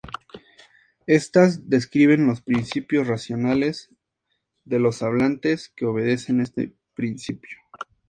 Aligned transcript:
Estas 1.05 1.69
describen 1.69 2.25
los 2.25 2.41
principios 2.41 3.05
racionales 3.05 3.91
de 4.65 4.79
los 4.79 5.03
hablantes 5.03 5.69
que 5.75 5.85
obedecen 5.85 6.41
este 6.41 6.73
principio. 6.95 7.59